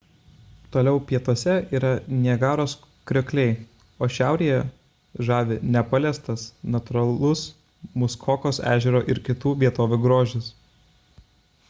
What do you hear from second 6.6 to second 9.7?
natūralus muskokos ežero ir kitų